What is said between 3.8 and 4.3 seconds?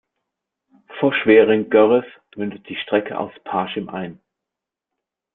ein.